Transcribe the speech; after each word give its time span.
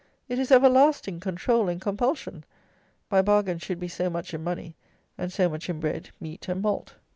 It 0.27 0.39
is 0.39 0.51
everlasting 0.51 1.19
control 1.19 1.69
and 1.69 1.79
compulsion. 1.79 2.43
My 3.11 3.21
bargain 3.21 3.59
should 3.59 3.79
be 3.79 3.87
so 3.87 4.09
much 4.09 4.33
in 4.33 4.43
money, 4.43 4.75
and 5.15 5.31
so 5.31 5.47
much 5.47 5.69
in 5.69 5.79
bread, 5.79 6.09
meat, 6.19 6.47
and 6.47 6.59
malt. 6.63 6.95